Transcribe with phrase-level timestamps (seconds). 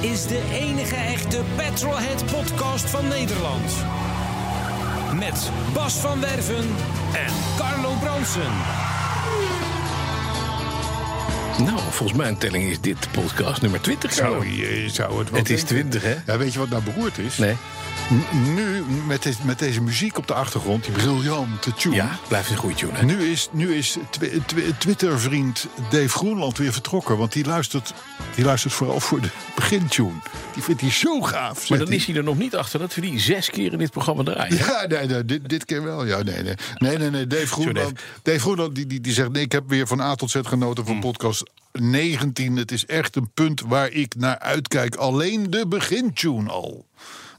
[0.00, 3.84] Is de enige echte Petrolhead podcast van Nederland.
[5.14, 6.64] Met Bas van Werven
[7.12, 8.99] en Carlo Bronsen.
[11.64, 14.12] Nou, volgens mijn telling is dit podcast nummer 20.
[14.12, 14.16] Zo.
[14.22, 15.90] Zou je zou het wel Het is denken.
[15.90, 16.32] 20, hè?
[16.32, 17.36] Ja, weet je wat nou beroerd is?
[17.38, 17.56] Nee.
[18.12, 21.94] N- Nu, met, dit- met deze muziek op de achtergrond, die briljante tune.
[21.94, 22.92] Ja, blijft een goede tune.
[22.92, 23.04] hè?
[23.04, 27.16] Nu is, nu is twi- twi- Twitter-vriend Dave Groenland weer vertrokken.
[27.18, 27.92] Want die luistert,
[28.34, 30.12] die luistert vooral voor de begintune.
[30.54, 31.68] Die vindt hij zo gaaf.
[31.68, 33.90] Maar dan is hij er nog niet achter dat we die zes keer in dit
[33.90, 34.58] programma draaien.
[34.58, 34.64] hè?
[34.66, 36.06] Ja, nee, nee dit, dit keer wel.
[36.06, 36.54] Ja, nee, nee.
[36.76, 37.26] Nee, nee, nee.
[37.26, 39.32] Dave Groenland, Dave Groenland die, die, die zegt...
[39.32, 42.56] Nee, ik heb weer van A tot Z genoten van podcast 19.
[42.56, 44.94] Het is echt een punt waar ik naar uitkijk.
[44.94, 46.86] Alleen de begintune al.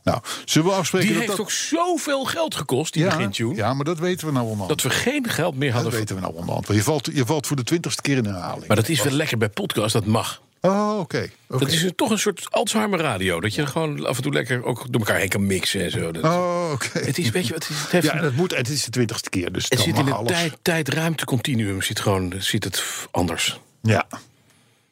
[0.03, 1.45] Nou, zullen we afspreken Die dat heeft dat...
[1.47, 3.55] ook zoveel geld gekost, die ja, begintune.
[3.55, 4.81] ja, maar dat weten we nou onderhand.
[4.81, 5.91] Dat we geen geld meer Dat hadden.
[5.91, 6.65] voor- weten we nou onderhand.
[6.67, 8.67] Want Je valt, je valt voor de twintigste keer in herhaling.
[8.67, 10.41] Maar dat is wel lekker bij podcast, dat mag.
[10.61, 11.29] Oh, oké.
[11.47, 13.39] Dat is een- toch een soort Alzheimer radio.
[13.39, 16.11] Dat je gewoon af en toe lekker ook door elkaar heen kan mixen en zo.
[16.11, 16.99] Dat- Oh, oké.
[16.99, 18.91] Het is, weet je wat, het, is, het, heeft, Ja, dat moet, het is de
[18.91, 21.81] twintigste keer, dus het zit in tijd, tijd-ruimte-continuum.
[21.81, 23.59] Zit, gewoon, zit het anders.
[23.81, 24.07] Ja.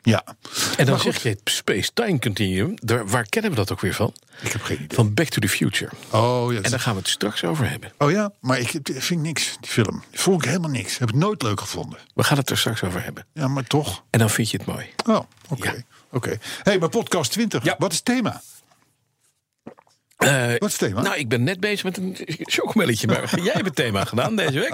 [0.02, 0.24] Ja.
[0.78, 2.74] En dan zeg je het Space-Time Continuum.
[2.76, 4.14] Daar, waar kennen we dat ook weer van?
[4.42, 4.96] Ik heb geen idee.
[4.98, 5.92] Van Back to the Future.
[6.10, 6.62] Oh, ja.
[6.62, 7.92] En daar gaan we het straks over hebben.
[7.98, 10.04] Oh ja, maar ik vind niks, die film.
[10.12, 10.98] Vond ik helemaal niks.
[10.98, 12.00] Heb ik nooit leuk gevonden.
[12.14, 13.26] We gaan het er straks over hebben.
[13.34, 14.04] Ja, maar toch.
[14.10, 14.86] En dan vind je het mooi.
[15.06, 15.70] Oh, oké.
[15.70, 15.76] Ja.
[16.12, 16.38] Oké.
[16.64, 17.64] hey, maar podcast 20.
[17.64, 17.76] Ja.
[17.78, 18.42] Wat is het thema?
[20.20, 21.02] Eh, Wat is het thema?
[21.02, 23.08] nou, ik ben net bezig met een chocomelletje.
[23.08, 24.74] Maar jij hebt het thema gedaan deze week.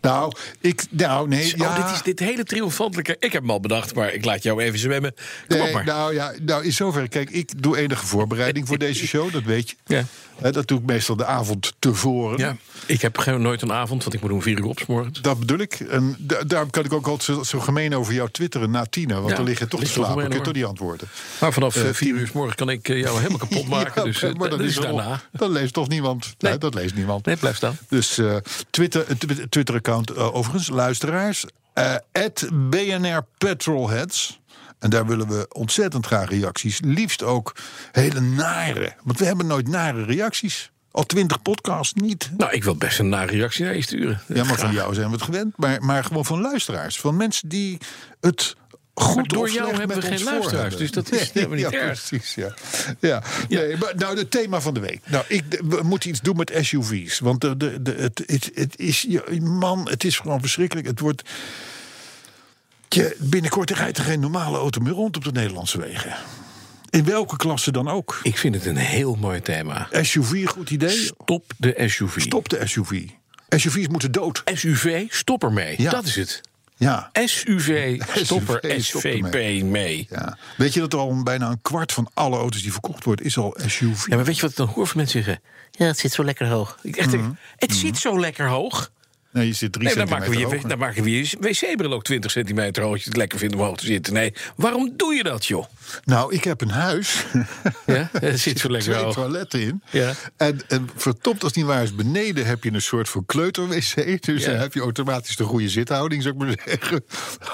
[0.00, 1.74] Nou, ik, nou nee, ja.
[1.84, 3.16] Dit is dit hele triomfantelijke.
[3.18, 5.14] Ik heb hem al bedacht, maar ik laat jou even zwemmen.
[5.48, 5.84] Kom Nee, op maar.
[5.84, 7.08] nou ja, nou in zoverre.
[7.08, 9.76] Kijk, ik doe enige voorbereiding voor deze show, dat weet je.
[9.84, 10.04] Ja.
[10.36, 12.38] Hè, dat doe ik meestal de avond tevoren.
[12.38, 15.20] Ja, ik heb nooit een avond, want ik moet om vier uur op 's morgens.
[15.20, 15.74] Dat bedoel ik.
[15.80, 19.08] En da- daarom kan ik ook altijd zo, zo gemeen over jou twitteren na tien.
[19.08, 20.28] Want Ja, dan lig je toch te slapen.
[20.28, 20.44] je hoor.
[20.44, 21.08] toch niet antwoorden.
[21.40, 23.92] Maar vanaf eh, vier uur 's morgens kan ik eh, jou helemaal kapot maken.
[23.94, 25.20] Ja, dus maar dat dan is daarna.
[25.32, 26.34] Dat leest toch niemand?
[26.38, 27.24] Nee, dat leest niemand.
[27.26, 27.78] Nee, blijf staan.
[27.88, 28.36] Dus eh,
[28.70, 29.04] Twitter,
[29.48, 31.44] Twitter-account overigens, luisteraars.
[31.72, 31.94] eh
[32.52, 34.38] BNR Petrolheads.
[34.78, 36.80] En daar willen we ontzettend graag reacties.
[36.84, 37.56] Liefst ook
[37.92, 38.94] hele nare.
[39.02, 40.70] Want we hebben nooit nare reacties.
[40.90, 42.30] Al twintig podcasts niet.
[42.36, 44.20] Nou, ik wil best een reactie naar je sturen.
[44.28, 45.56] Ja, maar van jou zijn we het gewend.
[45.56, 47.00] Maar, maar gewoon van luisteraars.
[47.00, 47.78] Van mensen die
[48.20, 48.56] het
[48.94, 52.06] goed Maar door jou hebben we geen luisteraars, dus dat is helemaal niet ja, erg.
[52.08, 52.54] Precies, ja.
[53.00, 53.22] ja.
[53.48, 55.00] Nee, maar, nou, het thema van de week.
[55.06, 57.18] Nou, ik, we moeten iets doen met SUV's.
[57.18, 59.06] Want de, de, de, het, het, het is,
[59.40, 60.86] man, het is gewoon verschrikkelijk.
[60.86, 61.22] Het wordt...
[62.96, 66.14] Je, binnenkort rijdt er geen normale auto meer rond op de Nederlandse wegen.
[66.90, 68.20] In welke klasse dan ook.
[68.22, 69.88] Ik vind het een heel mooi thema.
[69.90, 70.90] SUV, goed idee.
[70.90, 72.20] Stop de SUV.
[72.20, 73.08] Stop de SUV.
[73.48, 74.42] SUV's moeten dood.
[74.54, 75.82] SUV, stop ermee.
[75.82, 75.90] Ja.
[75.90, 76.40] Dat is het.
[76.76, 77.10] Ja.
[77.12, 80.06] SUV, stop er SUV, SVP mee.
[80.10, 80.38] Ja.
[80.56, 83.38] Weet je dat er al bijna een kwart van alle auto's die verkocht wordt, is
[83.38, 84.06] al SUV?
[84.06, 85.42] Ja, maar weet je wat ik dan hoor van mensen zeggen?
[85.70, 86.78] Ja, het zit zo lekker hoog.
[86.82, 87.24] Ik echt denk,
[87.56, 88.90] het zit zo lekker hoog.
[89.36, 91.92] Nee, je zit drie Nee, dan maken, we centimeter je, dan maken we je wc-bril
[91.92, 92.92] ook 20 centimeter hoog.
[92.92, 94.12] Als je het lekker vindt om hoog te zitten.
[94.12, 95.64] Nee, waarom doe je dat, joh?
[96.04, 97.14] Nou, ik heb een huis.
[97.86, 99.82] Ja, het zit zo lekker twee toiletten in.
[99.90, 100.12] Ja.
[100.36, 104.22] En, en vertopt als het niet waar is, beneden heb je een soort van kleuter-wc.
[104.22, 104.50] Dus Ja.
[104.50, 107.04] dan heb je automatisch de goede zithouding, zou ik maar zeggen.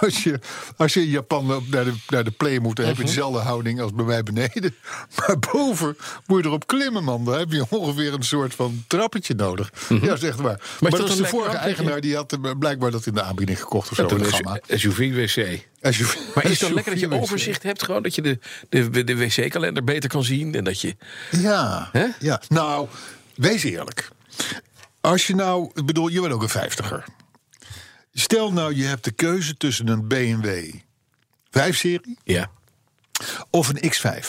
[0.01, 0.39] Als je,
[0.77, 3.03] als je in Japan naar de, naar de play moet, dan heb Mhm.
[3.07, 4.75] je dezelfde houding als bij mij beneden.
[5.17, 5.97] Maar boven
[6.27, 7.25] moet je erop klimmen, man.
[7.25, 9.71] Dan heb je ongeveer een soort van trappetje nodig.
[10.03, 10.45] Ja, zeg maar.
[10.45, 10.91] Maar, Mhm.
[10.91, 13.91] dat dat is de vorige eigenaar, die had eh, blijkbaar dat in de aanbieding gekocht
[13.91, 14.07] of zo.
[14.07, 14.21] Dat
[14.69, 14.79] een.
[14.79, 15.67] SUV-wc.
[15.83, 17.83] SUV Maar is het dan lekker dat je overzicht hebt?
[17.83, 18.39] Gewoon dat je de,
[18.69, 20.55] de, de wc-kalender beter kan zien.
[20.55, 20.97] En dat je.
[21.31, 22.07] Ja, Hè?
[22.19, 22.41] ja.
[22.49, 22.89] Nou,
[23.35, 24.09] wees eerlijk.
[25.01, 27.05] Als je nou, ik bedoel, je bent ook een vijftiger.
[28.13, 30.75] Stel nou, je hebt de keuze tussen een BMW
[31.59, 32.51] 5-serie Ja.
[33.51, 34.27] of een X5.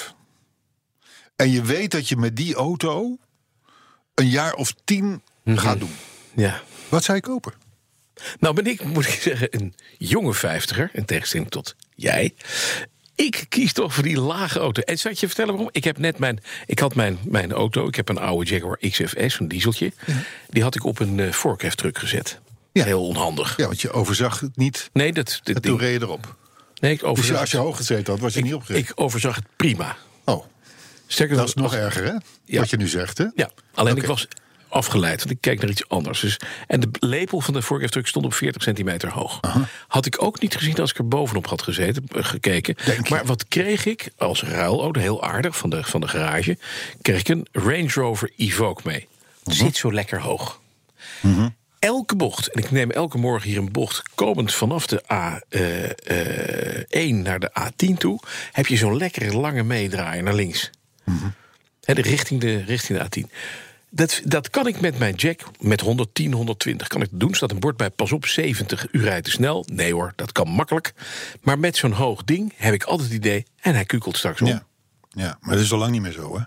[1.35, 3.17] En je weet dat je met die auto
[4.15, 5.95] een jaar of tien gaat doen.
[6.35, 6.61] ja.
[6.89, 7.53] Wat zou je kopen?
[8.39, 10.89] Nou ben ik, moet ik zeggen, een jonge vijftiger.
[10.93, 12.33] In tegenstelling tot jij.
[13.15, 14.81] Ik kies toch voor die lage auto.
[14.81, 15.69] En zal ik je vertellen waarom?
[15.73, 16.39] Ik heb net mijn.
[16.65, 17.87] Ik had mijn, mijn auto.
[17.87, 19.91] Ik heb een oude Jaguar XFS, een dieseltje.
[20.49, 22.39] Die had ik op een uh, forklift gezet.
[22.71, 22.83] Ja.
[22.83, 23.57] Heel onhandig.
[23.57, 24.89] Ja, want je overzag het niet.
[24.93, 25.39] Nee, dat.
[25.43, 26.35] dat En toen reed je erop.
[26.79, 28.87] nee, ik Dus overzag, als je hoog gezeten had, was je niet opgereden.
[28.87, 29.97] ik overzag het prima.
[30.25, 30.45] Oh,
[31.07, 32.13] Sterker dat is nog als- erger, hè?
[32.45, 32.59] Ja.
[32.59, 33.25] Wat je nu zegt, hè?
[33.35, 34.27] Ja, alleen ik was
[34.73, 36.19] afgeleid, want ik keek naar iets anders.
[36.19, 39.39] Dus, en de lepel van de forklift stond op 40 centimeter hoog.
[39.87, 42.75] Had ik ook niet gezien als ik er bovenop had gezeten, eh, gekeken.
[43.09, 46.57] Maar wat kreeg ik als ruilauto, heel aardig, van de, van de garage...
[47.01, 49.07] kreeg ik een Range Rover Evoque mee.
[49.43, 50.61] Zit zo lekker hoog.
[51.79, 54.01] Elke bocht, en ik neem elke morgen hier een bocht...
[54.15, 58.19] komend vanaf de A1 naar de A10 toe...
[58.51, 60.69] heb je zo'n lekkere lange meedraaier naar links.
[61.83, 63.31] Hè, de richting, de, richting de A10.
[63.95, 67.33] Dat, dat kan ik met mijn jack, met 110, 120 kan ik doen.
[67.33, 69.65] Staat een bord bij, pas op, 70, u rijdt te snel.
[69.71, 70.93] Nee hoor, dat kan makkelijk.
[71.41, 73.45] Maar met zo'n hoog ding heb ik altijd het idee...
[73.61, 74.47] en hij kukelt straks om.
[74.47, 74.65] Ja.
[75.09, 76.43] ja, maar dat is al lang niet meer zo, hè?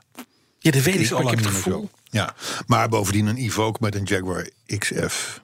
[0.59, 1.89] Ja, dat weet Het ik, al lang niet meer zo.
[2.05, 2.35] Ja,
[2.67, 4.49] maar bovendien een Evoque met een Jaguar
[4.79, 5.43] XF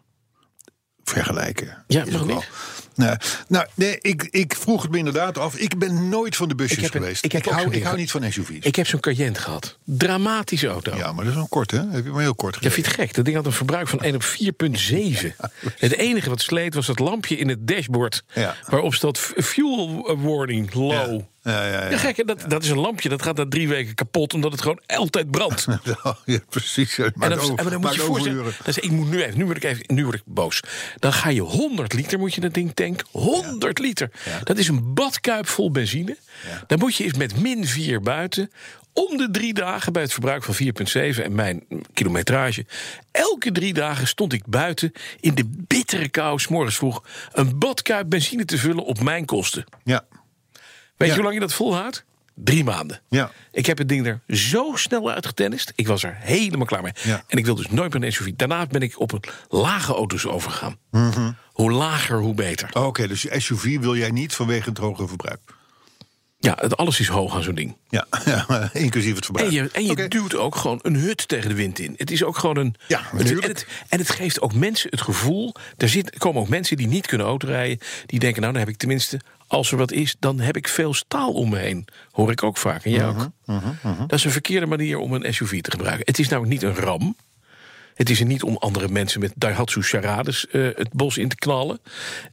[1.05, 1.85] vergelijken.
[1.87, 2.45] Ja, is ook wel-
[2.94, 3.15] Nee,
[3.49, 5.56] nou, nee, ik, ik vroeg het me inderdaad af.
[5.56, 7.25] Ik ben nooit van de busjes Ik heb een- geweest.
[7.25, 8.67] ik hou, ik hou niet van SUV's.
[8.67, 9.79] Ik heb zo'n Cayenne gehad.
[9.85, 10.97] Dramatische auto.
[10.97, 11.79] ja, maar dat is wel kort, hè?
[11.91, 12.73] Heb je maar heel kort Ja, gereden.
[12.83, 13.15] vind je het gek?
[13.17, 15.35] Dat ding had een verbruik van 1 op 4,7.
[15.79, 18.23] Het enige wat sleet was het lampje in het dashboard...
[18.35, 18.56] Ja.
[18.69, 20.91] waarop f- fuel warning low.
[20.93, 21.91] Ja, ja, ja.
[21.91, 22.25] Ja, gek, hè?
[22.25, 24.35] dat, dat is een lampje, dat gaat na drie weken kapot...
[24.35, 25.67] omdat het gewoon altijd brandt.
[26.25, 26.99] ja, precies.
[26.99, 29.44] En Maar dan, en dan moet je voorstellen, dat is, ik moet nu even, nu
[29.44, 30.61] word ik even, nu word ik boos.
[30.99, 33.06] Dan ga je 100 liter, moet je dat ding tanken.
[33.11, 34.11] 100 liter.
[34.44, 36.17] Dat is een badkuip vol benzine.
[36.67, 38.50] Dan moet je eens met min 4 buiten.
[38.93, 42.67] Om de drie dagen bij het verbruik van 4,7 en mijn kilometrage.
[43.11, 48.11] Elke drie dagen stond ik buiten in de bittere kou, s morgens vroeg, een badkuip
[48.11, 49.65] benzine te vullen op mijn kosten.
[49.85, 50.05] Ja,
[51.03, 52.05] Weet je hoe lang je dat volhoudt?
[52.35, 53.01] Drie maanden.
[53.09, 53.31] Ja.
[53.51, 55.73] Ik heb het ding er zo snel uitgetennist.
[55.75, 56.93] Ik was er helemaal klaar mee.
[57.03, 57.25] Ja.
[57.27, 58.33] En ik wil dus nooit meer een SUV.
[58.37, 60.77] Daarna ben ik op een lage auto's overgegaan.
[60.91, 61.33] Mhm.
[61.53, 62.69] Hoe lager, hoe beter.
[62.73, 65.41] oké, dus je SUV wil jij niet vanwege het hoge verbruik.
[66.43, 67.77] Ja, het, alles is hoog aan zo'n ding.
[67.89, 69.49] Ja, ja inclusief het verbruik.
[69.49, 71.95] En je, en je duwt ook gewoon een hut tegen de wind in.
[71.97, 72.75] Het is ook gewoon een.
[72.89, 73.43] Ja, een.
[73.43, 75.55] En het, en het geeft ook mensen het gevoel.
[75.77, 77.79] Er zit, komen ook mensen die niet kunnen autorijden.
[78.07, 79.21] Die denken, nou, dan heb ik tenminste.
[79.53, 81.87] Als er wat is, dan heb ik veel staal om me heen.
[82.11, 82.85] Hoor ik ook vaak.
[82.85, 83.29] En jij ook.
[83.45, 86.07] Mhm, Dat is een verkeerde manier om een SUV te gebruiken.
[86.07, 87.17] Het is namelijk niet een ram.
[87.95, 91.37] Het is er niet om andere mensen met Daihatsu charades eh, het bos in te
[91.37, 91.81] knallen.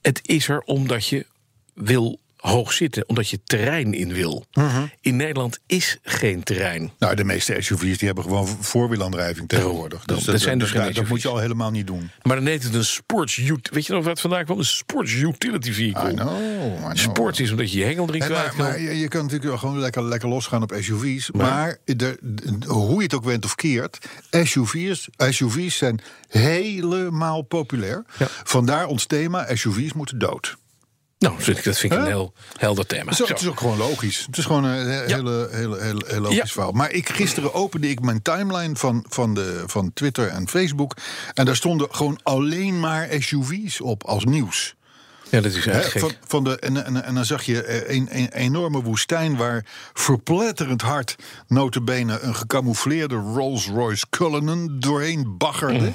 [0.02, 1.26] Het is er omdat je
[1.74, 4.46] wil hoog zitten, omdat je terrein in wil.
[4.54, 4.86] Mhm.
[5.02, 6.92] In Nederland is geen terrein.
[7.00, 10.06] Nou, de meeste SUV's die hebben gewoon voorwielaandrijving tegenwoordig.
[10.06, 10.26] Daarom.
[10.26, 12.10] Dat zijn dus dat, geen dat moet je al helemaal niet doen.
[12.22, 14.58] Maar dan heet het een sports ut- Weet je nog waar het vandaan kwam?
[14.58, 16.12] Een sports utility vehicle.
[16.12, 16.38] I know,
[16.78, 16.98] I know.
[16.98, 20.04] Sport is omdat je je hengel erin maar, maar je, je kan natuurlijk gewoon lekker,
[20.04, 21.32] lekker losgaan op SUV's.
[21.32, 23.98] Maar, de, de- hoe je het ook went of keert,
[24.32, 28.04] SUV's, SUV's zijn helemaal populair.
[28.18, 28.28] Ja.
[28.44, 30.58] Vandaar ons thema, SUV's moeten dood.
[31.20, 33.12] Nou, vind ik, dat vind ik een heel helder thema.
[33.14, 34.24] Zo, het is ook gewoon logisch.
[34.26, 36.72] Het is gewoon een he- hele, hele, hele, hele logisch verhaal.
[36.72, 40.94] Maar ik, gisteren opende ik mijn timeline van, van, de, van Twitter en Facebook.
[41.34, 44.76] En daar stonden gewoon alleen maar SUV's op als nieuws.
[45.30, 48.08] Ja, dat is eigenlijk van, van de, en, en, en dan zag je eh, een,
[48.12, 51.16] een enorme woestijn waar verpletterend hard
[51.48, 55.92] notabene een gecamoufleerde Rolls-Royce Cullinan doorheen baggerde.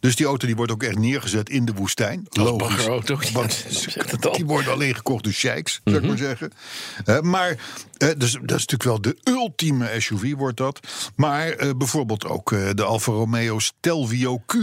[0.00, 2.26] Dus die auto die wordt ook echt neergezet in de woestijn.
[2.30, 2.42] Mhm.
[2.42, 2.84] Logisch.
[2.84, 3.64] ja, Want.
[4.04, 4.32] Mhm.
[4.36, 6.52] die worden alleen gekocht door sheiks, zou ik maar zeggen.
[7.04, 7.56] Eh, maar
[7.96, 10.80] eh, dus, dat is natuurlijk wel de ultieme SUV, wordt dat.
[11.16, 14.54] Maar bijvoorbeeld ook de Alfa Romeo Stelvio Q.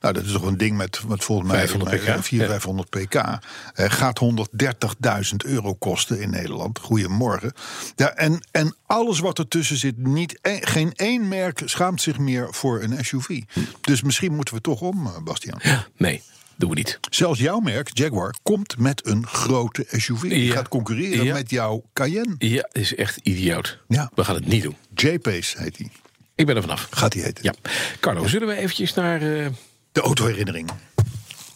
[0.00, 2.46] Nou, dat is toch een ding met, met volgens mij 500 pk, 400, ja.
[2.46, 3.31] 500 pk.
[3.74, 6.78] Eh, gaat 130.000 euro kosten in Nederland.
[6.78, 7.52] Goedemorgen.
[7.96, 12.46] Ja, en, en alles wat ertussen zit, niet, e- geen één merk schaamt zich meer
[12.54, 13.40] voor een SUV.
[13.80, 15.58] Dus misschien moeten we toch om, eh, Bastiaan.
[15.62, 16.22] Ja, nee,
[16.56, 16.98] doen we niet.
[17.10, 20.20] Zelfs jouw merk, Jaguar, komt met een grote SUV.
[20.20, 20.52] Die Ja.
[20.54, 21.32] gaat concurreren Ja.
[21.34, 22.34] met jouw Cayenne.
[22.38, 23.78] Ja, is echt idioot.
[23.88, 24.10] Ja.
[24.14, 24.76] We gaan het niet doen.
[24.94, 25.90] J-Pace heet die.
[26.34, 26.86] Ik ben er vanaf.
[26.90, 27.44] Gaat die heten.
[27.44, 27.54] Ja.
[28.00, 29.14] Carlo, zullen we eventjes naar...
[29.22, 29.46] eh,
[29.92, 30.70] De autoherinnering.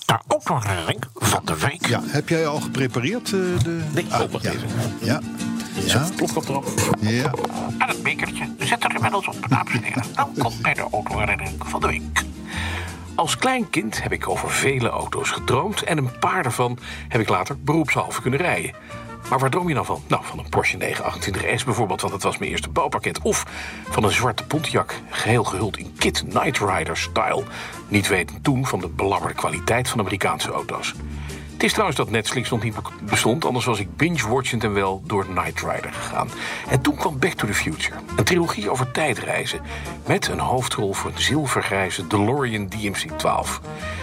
[0.06, 1.86] De autoherinnering van de week.
[1.86, 3.25] Ja, heb jij al geprepareerd?
[3.25, 3.30] eh,
[3.64, 3.80] de...
[3.94, 4.50] Nee, wacht ja.
[4.50, 4.68] even.
[5.00, 5.20] Ja.
[5.86, 6.08] Ja.
[6.16, 6.68] Plopkap erop.
[7.00, 7.30] ja.
[7.78, 10.02] En het bekertje zit er inmiddels op, dames en heren.
[10.14, 12.25] Welkom bij de autoherinnering van de week.
[13.14, 15.82] Als klein kind heb ik over vele auto's gedroomd...
[15.82, 18.72] en een paar daarvan heb ik later beroepshalve kunnen rijden.
[19.30, 20.02] Maar waar droom je nou van?
[20.06, 23.21] Nou, van een Porsche 928S bijvoorbeeld, want dat was mijn eerste bouwpakket.
[23.23, 23.45] Of
[23.88, 27.42] van een zwarte Pontiac, geheel gehuld in Kit Knight Rider style.
[27.88, 30.95] Niet weten toen van de belabberde kwaliteit van Amerikaanse auto's.
[31.56, 35.25] Het is trouwens dat Netflix nog niet bestond, anders was ik binge-watchend en wel door
[35.26, 36.28] Knight Rider gegaan.
[36.68, 39.60] En toen kwam Back to the Future, een trilogie over tijdreizen,
[40.06, 43.60] met een hoofdrol voor de zilvergrijze DeLorean DMC-12.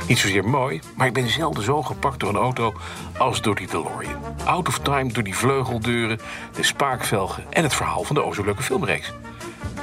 [0.07, 2.73] Niet zozeer mooi, maar ik ben zelden zo gepakt door een auto
[3.17, 4.21] als door die DeLorean.
[4.45, 6.19] Out of time door die vleugeldeuren,
[6.55, 9.13] de spaakvelgen en het verhaal van de o zo leuke filmreeks.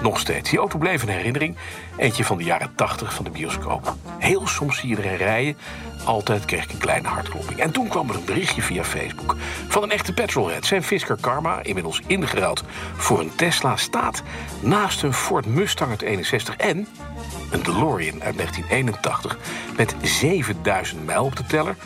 [0.02, 0.50] Nog steeds.
[0.50, 1.56] Die auto bleef een herinnering.
[1.96, 3.94] Eentje van de jaren 80 van de bioscoop.
[4.18, 5.56] Heel soms zie je erin rijden.
[6.04, 7.58] Altijd kreeg ik een kleine hartklopping.
[7.58, 9.36] En toen kwam er een berichtje via Facebook
[9.68, 10.66] van een echte petrolhead.
[10.66, 12.64] Zijn Fisker Karma, inmiddels ingeruild
[12.96, 14.22] voor een Tesla, staat
[14.60, 16.86] naast een Ford Mustang uit 61 en
[17.50, 19.38] een DeLorean uit 1981
[19.76, 21.76] met 7000 mijl op de teller.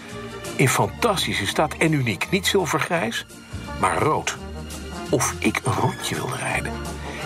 [0.56, 2.26] In fantastische staat en uniek.
[2.30, 3.26] Niet zilvergrijs,
[3.80, 4.36] maar rood.
[5.10, 6.72] Of ik een rondje wilde rijden.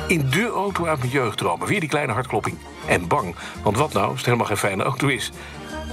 [0.09, 1.67] In de auto uit mijn jeugddromen.
[1.67, 2.57] Weer die kleine hartklopping.
[2.87, 3.35] En bang.
[3.63, 5.31] Want wat nou als het helemaal geen fijne auto is?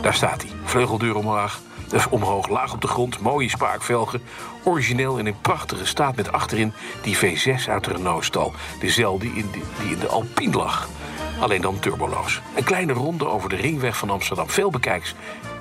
[0.01, 0.51] Daar staat hij.
[0.63, 1.59] Vleugeldeur omlaag.
[1.89, 4.21] Dus omhoog, laag op de grond, mooie spaakvelgen.
[4.63, 8.53] Origineel in een prachtige staat met achterin die V6 uit de Renault-stal.
[8.79, 10.89] Dezelfde die in de, die in de Alpine lag.
[11.39, 12.41] Alleen dan turboloos.
[12.55, 14.49] Een kleine ronde over de ringweg van Amsterdam.
[14.49, 15.15] Veel bekijks.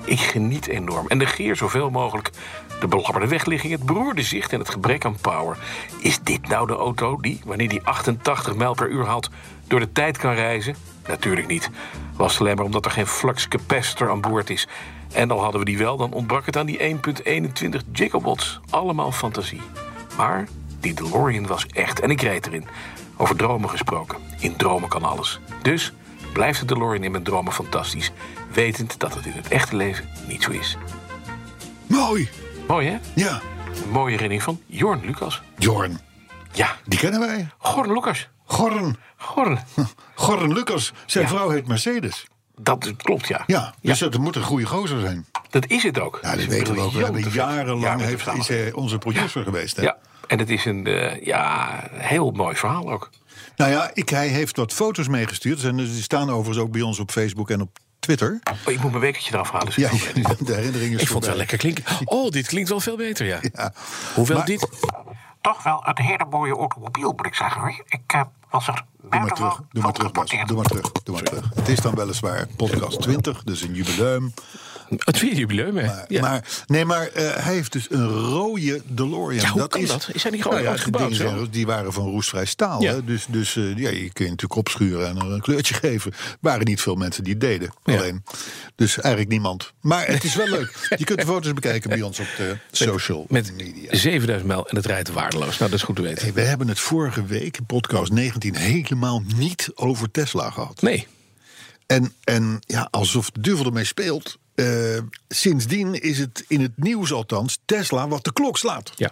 [0.05, 2.31] Ik geniet enorm en negeer zoveel mogelijk
[2.79, 5.57] de belabberde wegligging, het beroerde zicht en het gebrek aan power.
[5.99, 9.29] Is dit nou de auto die, wanneer die 88 mijl per uur haalt,
[9.67, 10.75] door de tijd kan reizen?
[11.07, 11.69] Natuurlijk niet.
[12.15, 14.67] Was alleen maar omdat er geen flux capacitor aan boord is.
[15.13, 18.59] En al hadden we die wel, dan ontbrak het aan die 1.21 gigawatts.
[18.69, 19.61] Allemaal fantasie.
[20.17, 20.47] Maar
[20.79, 22.67] die DeLorean was echt en ik reed erin.
[23.17, 24.17] Over dromen gesproken.
[24.39, 25.39] In dromen kan alles.
[25.61, 25.93] Dus
[26.35, 28.11] blijft de DeLorean in mijn dromen fantastisch.
[28.53, 30.77] Wetend dat het in het echte leven niet zo is.
[31.87, 32.29] Mooi.
[32.67, 32.97] Mooi, hè?
[33.15, 33.41] Ja.
[33.83, 35.41] Een mooie herinnering van Jorn Lucas.
[35.57, 35.99] Jorn.
[36.51, 36.75] Ja.
[36.85, 37.47] Die kennen wij.
[37.57, 38.27] Gorn Lucas.
[38.45, 38.97] Gorn.
[39.17, 39.59] Gorn.
[40.15, 40.93] Gorn Lucas.
[41.05, 41.29] Zijn Ja.
[41.29, 42.25] vrouw heet Mercedes.
[42.57, 43.43] Dat klopt, ja.
[43.47, 45.25] Ja, dus dat moet een goede gozer zijn.
[45.49, 46.19] Dat is het ook.
[46.21, 46.91] Ja, dat weten we ook.
[46.91, 49.75] We hebben jarenlang Ja, heeft, is hij onze producer geweest.
[49.75, 49.83] Hè?
[49.83, 53.09] Ja, en het is een eh, ja, heel mooi verhaal ook.
[53.55, 55.63] Nou ja, ik, hij heeft wat foto's meegestuurd.
[55.63, 58.39] En die staan overigens ook bij ons op Facebook en op Twitter.
[58.65, 59.73] Oh, ik moet mijn wekertje eraf halen.
[59.75, 59.89] Ja,
[60.39, 61.83] de herinnering is Ik vond het wel lekker klinken.
[62.05, 63.39] Oh, dit klinkt wel veel beter, ja.
[63.53, 63.73] Ja.
[64.15, 64.67] Hoewel Maar- dit...
[65.41, 67.83] Toch wel een hele mooie automobiel, moet ik zeggen hoor.
[67.87, 70.29] Ik eh, was er Doe maar terug, doe maar terug, Bas.
[70.45, 71.49] Doe maar terug, doe maar terug.
[71.55, 74.33] Het is dan weliswaar podcast 20, dus een jubileum.
[74.97, 75.85] Het vierde jubileum, hè?
[75.85, 76.21] Maar, Ja.
[76.21, 79.41] maar, nee, maar eh, hij heeft dus een rode DeLorean.
[79.41, 80.09] Ja, hoe kan dat?
[80.15, 81.17] Zijn die gewoon nou ja, uitgebouwd die
[81.51, 82.81] zijn- waren van roestvrij staal.
[82.81, 82.91] Ja.
[82.93, 83.03] Hè?
[83.03, 86.11] Dus, dus eh, ja, je kun je natuurlijk opschuren en er een kleurtje geven.
[86.11, 87.73] Er waren niet veel mensen die het deden.
[87.83, 88.23] Alleen.
[88.75, 89.73] Dus eigenlijk niemand.
[89.81, 90.87] Maar het is wel leuk.
[90.97, 93.95] Je kunt de foto's bekijken bij ons op de social Met media.
[93.95, 95.57] 7000 mijl en het rijdt waardeloos.
[95.57, 96.23] Nou, dat is goed te weten.
[96.23, 100.81] Hey, we hebben het vorige week, in podcast 19, helemaal niet over Tesla gehad.
[100.81, 101.07] Nee.
[101.85, 104.37] En, en ja, alsof de duivel ermee speelt.
[104.55, 104.65] Eh,
[105.29, 108.91] sindsdien is het in het nieuws althans Tesla wat de klok slaat.
[108.95, 109.11] Ja.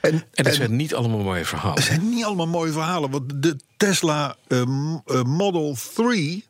[0.00, 1.74] En, En dat zijn niet allemaal mooie verhalen.
[1.76, 3.10] het zijn niet allemaal mooie verhalen.
[3.10, 6.44] Want de Tesla eh, m- eh, Model 3.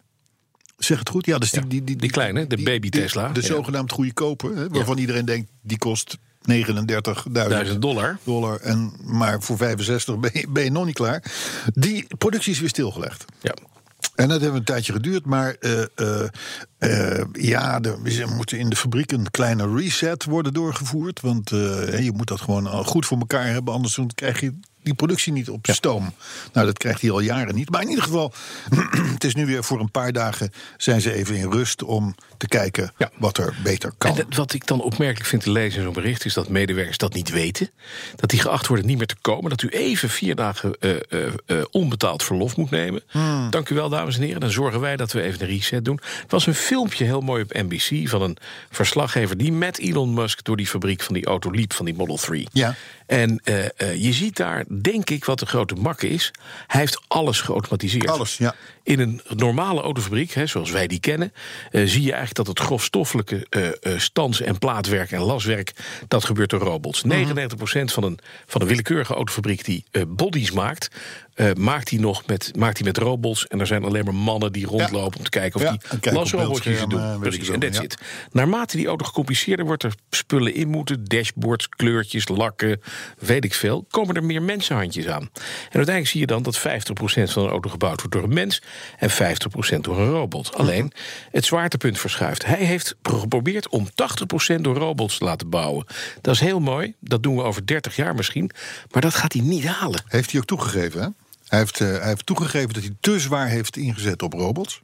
[0.78, 1.26] Zeg het goed?
[1.26, 3.28] Ja, dus die, Ja, die, die, die kleine, de baby Tesla.
[3.28, 3.46] De Ja.
[3.46, 4.52] zogenaamd goedkope.
[4.54, 6.16] Hè, waarvan iedereen denkt die kost
[6.50, 8.18] 39.000 1000 dollar.
[8.25, 8.61] dollar.
[8.61, 11.32] En, maar voor 65 ben je, ben je nog niet klaar.
[11.75, 13.25] Die productie is weer stilgelegd.
[13.42, 13.54] Ja.
[14.14, 16.28] En dat heeft een tijdje geduurd, maar eh, eh,
[16.78, 21.21] eh, ja, er er moet in de fabriek een kleine reset worden doorgevoerd.
[21.21, 25.50] Want je moet dat gewoon goed voor elkaar hebben, anders krijg je die productie niet
[25.50, 26.14] op stoom.
[26.53, 27.71] Nou, dat krijgt hij al jaren niet.
[27.71, 28.33] Maar in ieder geval,
[29.14, 32.49] het is nu weer voor een paar dagen zijn ze even in rust om te
[32.49, 33.11] kijken Ja.
[33.17, 34.19] wat er beter kan.
[34.19, 36.25] En wat ik dan opmerkelijk vind te lezen in zo'n bericht...
[36.25, 37.71] is dat medewerkers dat niet weten.
[38.17, 39.50] Dat die geacht worden niet meer te komen.
[39.50, 43.03] Dat u even vier dagen eh, eh, eh, onbetaald verlof moet nemen.
[43.09, 43.50] Hmm.
[43.50, 44.41] Dank u wel, dames en heren.
[44.41, 46.00] Dan zorgen wij dat we even een reset doen.
[46.21, 48.09] Het was een filmpje, heel mooi op NBC...
[48.09, 48.37] van een
[48.71, 50.45] verslaggever die met Elon Musk...
[50.45, 52.49] door die fabriek van die auto liep, van die Model 3.
[52.53, 52.75] Ja.
[53.06, 56.30] En eh, eh, je ziet daar, denk ik, wat de grote makke is.
[56.66, 58.08] Hij heeft alles geautomatiseerd.
[58.08, 58.54] Alles, ja.
[58.82, 61.32] In een normale autofabriek, hè, zoals wij die kennen,
[61.70, 63.46] eh, zie je eigenlijk dat het grofstoffelijke
[63.96, 65.73] stands- en plaatwerk en laswerk,
[66.08, 67.02] dat gebeurt door robots.
[67.02, 67.14] Mhm.
[67.14, 70.88] 99% van een, van een willekeurige autofabriek die bodies maakt,
[71.35, 73.47] eh, maakt die nog met, maakt die met robots.
[73.47, 76.85] En er zijn alleen maar mannen die rondlopen om te kijken of Ja, die lasrobotjes
[76.88, 77.19] doen.
[77.19, 77.83] Precies, ik en wel, that's ja.
[77.83, 77.99] it.
[78.33, 82.81] Naarmate die auto gecompliceerder wordt, er spullen in moeten, dashboards, kleurtjes, lakken,
[83.19, 85.23] weet ik veel, komen er meer mensenhandjes aan.
[85.23, 85.31] En
[85.62, 86.62] uiteindelijk zie je dan dat 50%
[87.33, 88.62] van een auto gebouwd wordt door een mens
[88.99, 89.14] en 50%
[89.81, 90.55] door een robot.
[90.55, 90.93] Alleen
[91.31, 92.47] het zwaartepunt verschuift.
[92.47, 93.88] Hij heeft geprobeerd om
[94.55, 95.87] 80% door robots te laten bouwen.
[96.21, 98.50] Dat is heel mooi, dat doen we over 30 jaar misschien,
[98.91, 100.03] maar dat gaat hij niet halen.
[100.09, 101.09] Heeft hij ook toegegeven, hè?
[101.54, 104.80] Hij heeft, eh, hij heeft toegegeven dat hij te zwaar heeft ingezet op robots.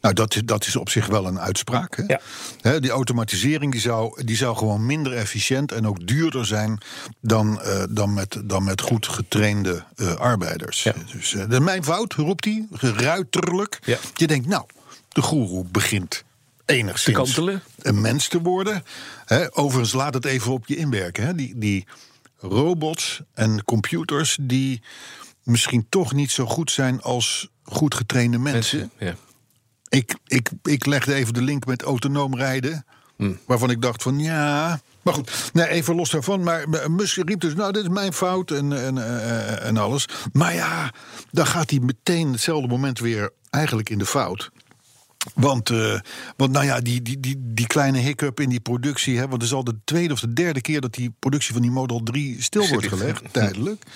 [0.00, 1.96] Nou, dat, is- dat is op zich wel een uitspraak.
[1.96, 2.16] Hè?
[2.62, 2.78] Ja.
[2.78, 6.80] Die automatisering die zou, die zou gewoon minder efficiënt en ook duurder zijn
[7.20, 10.82] dan, eh, dan, met, dan met goed getrainde eh, arbeiders.
[10.82, 10.94] Ja.
[11.12, 13.78] Dus, mijn fout, roept hij, geruiterlijk.
[13.84, 13.98] Ja.
[14.14, 14.64] Je denkt, nou,
[15.08, 16.24] de goeroe begint
[16.64, 17.62] enigszins Te kantelen.
[17.78, 18.84] een mens te worden.
[19.50, 21.26] Overigens, laat het even op je inwerken.
[21.26, 21.34] Hè.
[21.34, 21.86] Die, die
[22.38, 24.82] robots en computers die
[25.44, 28.78] misschien toch niet zo goed zijn als goed getrainde mensen.
[28.78, 29.06] Mensen.
[29.06, 29.14] Ja.
[29.88, 32.84] Ik, ik, ik legde even de link met autonoom rijden.
[33.46, 34.80] Waarvan ik dacht van ja.
[35.02, 36.42] Maar goed, nee, even los daarvan.
[36.42, 40.08] Maar maar Musk riep dus, nou, dit is mijn fout en, en, eh, en alles.
[40.32, 40.92] Maar ja,
[41.30, 44.50] dan gaat hij meteen hetzelfde moment weer eigenlijk in de fout.
[45.34, 46.00] Want, eh,
[46.36, 49.14] want nou ja, die, die, die, die kleine hiccup in die productie.
[49.14, 51.62] Hè, want het is al de tweede of de derde keer dat die productie van
[51.62, 53.82] die Model 3 stil wordt gelegd, tijdelijk.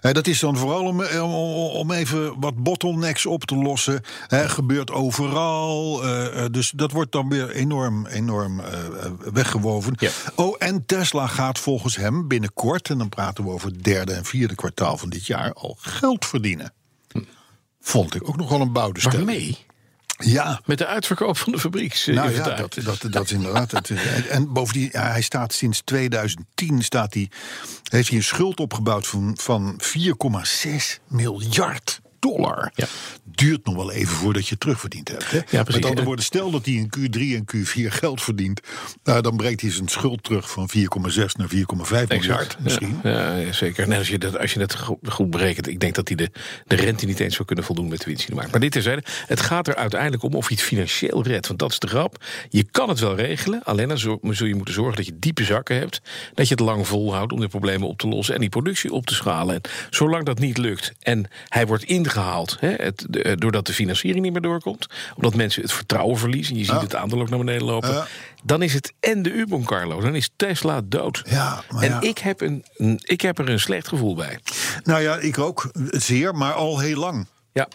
[0.00, 4.00] Dat is dan vooral om, eh, om, om even wat bottlenecks op te lossen.
[4.26, 6.04] Hè, gebeurt overal.
[6.04, 8.62] eh, dus dat wordt dan weer enorm, enorm
[9.32, 9.92] weggewoven.
[9.96, 10.10] Ja.
[10.34, 14.24] Oh, en Tesla gaat volgens hem binnenkort, en dan praten we over het derde en
[14.24, 16.72] vierde kwartaal van dit jaar, al geld verdienen.
[17.80, 19.68] Vond ik ook nog wel een bouwde Waarmee?
[20.24, 22.06] Ja, Met de uitverkoop van de fabrieks.
[22.06, 23.70] eh, nou ja, dat, dat, dat is inderdaad.
[23.70, 27.30] Het is- en bovendien, ja, hij staat sinds 2010 staat hij,
[27.90, 32.72] heeft hij een schuld opgebouwd van, van 4,6 miljard dollar.
[32.74, 32.86] Ja.
[33.24, 35.30] Duurt nog wel even voordat je het terugverdiend hebt.
[35.30, 35.38] Hè?
[35.50, 38.60] Met andere woorden, stel dat hij in Q3 en Q4 geld verdient,
[39.04, 40.82] nou, dan breekt hij zijn schuld terug van 4,6
[41.36, 43.00] naar 4,5 miljard misschien.
[43.02, 43.88] Ja, ja, zeker.
[43.88, 44.76] Nee, als, je dat, als je dat
[45.08, 46.30] goed, berekent, ik denk dat hij de,
[46.66, 48.50] de rente niet eens zou kunnen voldoen met de winst die hij maakt.
[48.50, 51.46] Maar dit terzijde, het gaat er uiteindelijk om of je het financieel redt.
[51.46, 52.24] Want dat is de grap.
[52.48, 55.76] Je kan het wel regelen, alleen dan zul je moeten zorgen dat je diepe zakken
[55.76, 56.00] hebt.
[56.34, 59.06] Dat je het lang volhoudt om de problemen op te lossen en die productie op
[59.06, 59.54] te schalen.
[59.54, 62.09] En zolang dat niet lukt en hij wordt ingehaald,
[62.60, 64.86] hè, het, de- eh, doordat de financiering niet meer doorkomt,
[65.16, 68.06] omdat mensen het vertrouwen verliezen, je ziet het aandeel ook naar beneden lopen, Ja.
[68.44, 70.00] dan is het en de U-boom, Carlo.
[70.00, 71.22] Dan is Tesla dood.
[71.28, 72.64] Ja, maar en ik heb, een-
[73.02, 74.38] ik heb er een slecht gevoel bij.
[74.84, 75.70] Nou ja, ik ook.
[75.90, 77.26] Zeer, maar al heel lang.
[77.52, 77.68] Ja,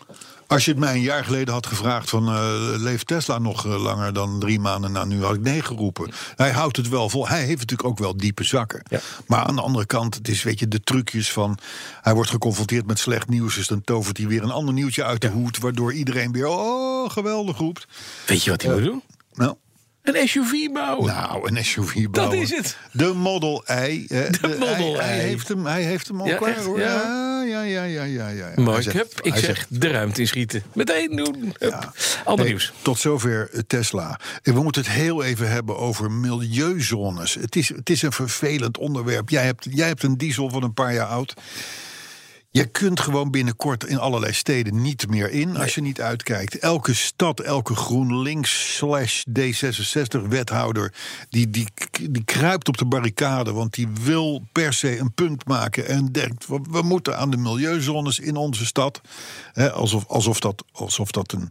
[0.47, 3.81] Als je het mij een jaar geleden had gevraagd van eh, leeft Tesla nog eh,
[3.81, 6.11] langer dan drie maanden, nou nu had ik nee geroepen.
[6.35, 7.27] Hij houdt het wel vol.
[7.27, 8.81] Hij heeft natuurlijk ook wel diepe zakken.
[8.89, 8.99] Ja.
[9.27, 11.57] Maar aan de andere kant, het is weet je de trucjes van
[12.01, 15.21] hij wordt geconfronteerd met slecht nieuws, dus dan tovert hij weer een ander nieuwtje uit
[15.21, 17.87] de hoed, waardoor iedereen weer oh geweldig roept.
[18.25, 19.03] weet je wat hij moet doen?
[19.33, 19.55] Nou.
[20.05, 21.05] Een SUV bouwen.
[21.13, 22.37] Nou, een SUV bouwen.
[22.41, 22.77] is het.
[22.91, 24.05] De Model I.
[24.09, 25.21] eh, de Model hij, hij I.
[25.21, 26.63] heeft hem, hij heeft hem al Ja, klaar echt?
[26.65, 26.79] hoor.
[26.79, 27.23] Ja.
[27.45, 28.47] Ja, ja, ja, ja, ja.
[28.55, 28.61] ja.
[28.61, 30.63] Mooi, zegt- heb, ik zeg zegt- de ruimte inschieten.
[30.73, 31.55] Meteen doen.
[31.59, 31.91] Ja.
[32.23, 32.73] Ander Hey, nieuws.
[32.81, 34.19] Tot zover eh, Tesla.
[34.43, 37.33] En we moeten het heel even hebben over milieuzones.
[37.33, 39.29] Het is, het is een vervelend onderwerp.
[39.29, 41.33] Jij hebt, jij hebt een diesel van een paar jaar oud.
[42.55, 46.57] Je kunt gewoon binnenkort in allerlei steden niet meer in als je niet uitkijkt.
[46.59, 50.93] Elke stad, elke GroenLinks slash D66 wethouder...
[51.29, 51.67] Die, die,
[52.09, 55.87] die kruipt op de barricade, want die wil per se een punt maken...
[55.87, 59.01] en denkt, we, we moeten aan de milieuzones in onze stad.
[59.73, 61.49] Alsof, alsof, dat, alsof dat een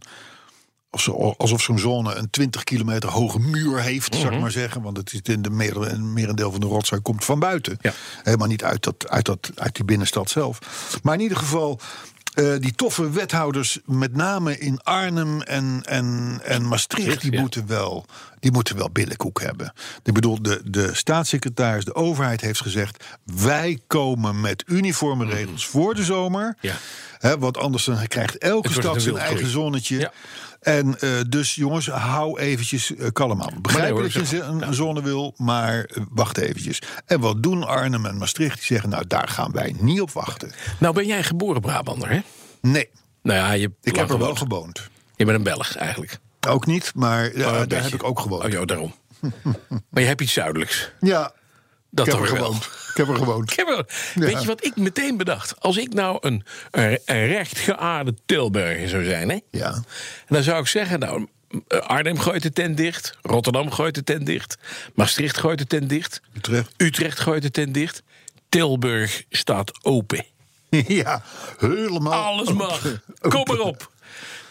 [0.95, 4.33] of zo- alsof zo'n zone een 20 kilometer hoge muur heeft, zou Mhm.
[4.35, 4.81] ik maar zeggen.
[4.81, 7.77] Want het is in de meer, een merendeel van de rotzooi komt van buiten.
[7.81, 7.93] Ja.
[8.23, 10.59] Helemaal niet uit, dat, uit, dat, uit die binnenstad zelf.
[11.03, 11.79] Maar in ieder geval,
[12.33, 17.39] eh, die toffe wethouders, met name in Arnhem en, en, en Maastricht, die, ja.
[17.41, 18.05] moeten wel,
[18.39, 19.73] die moeten wel billenkoek hebben.
[20.03, 23.03] Ik bedoel, de, de staatssecretaris, de overheid heeft gezegd...
[23.23, 26.55] wij komen met uniforme regels voor de zomer.
[26.57, 26.67] Mhm.
[26.67, 26.75] Ja.
[27.19, 29.97] Hè, want anders dan krijgt elke stad zijn eigen zonnetje.
[29.99, 30.11] Ja.
[30.65, 33.61] En eh, dus jongens, hou eventjes eh, kalm aan.
[33.61, 36.81] Begrijp hoor, dat je een, een zone wil, maar eh, wacht eventjes.
[37.05, 38.55] En wat doen Arnhem en Maastricht?
[38.57, 40.51] Die zeggen, nou daar gaan wij niet op wachten.
[40.79, 42.19] Nou ben jij geboren Brabander, hè?
[42.61, 42.89] Nee,
[43.21, 44.89] Nou ja, je ik heb er wel gewoond.
[45.15, 46.17] Je bent een Belg eigenlijk.
[46.47, 47.83] Ook niet, maar ja, Oh, daar beetje.
[47.83, 48.43] heb ik ook gewoond.
[48.43, 48.95] Oh ja, daarom.
[49.89, 50.91] maar je hebt iets zuidelijks.
[50.99, 51.33] Ja,
[51.95, 52.63] Dat ik heb er gewoond.
[52.89, 53.49] Ik heb er gewoond.
[53.51, 55.59] Ik heb wel- Weet je wat ik meteen bedacht?
[55.61, 59.39] Als ik nou een, een, een rechtgeaarde Tilburger zou zijn, hè?
[59.51, 59.83] Ja.
[60.27, 61.27] Dan zou ik zeggen, nou,
[61.67, 63.17] Arnhem gooit de tent dicht.
[63.21, 64.57] Rotterdam gooit de tent dicht.
[64.93, 66.21] Maastricht gooit de tent dicht.
[66.33, 66.73] Utrecht.
[66.77, 68.03] Utrecht gooit de tent dicht.
[68.49, 70.25] Tilburg staat open.
[70.87, 71.21] ja,
[71.57, 72.23] helemaal.
[72.23, 72.77] Alles mag.
[72.77, 73.01] open.
[73.19, 73.57] Kom Open.
[73.57, 73.91] maar op.